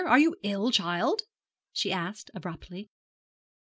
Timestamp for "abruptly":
2.33-2.89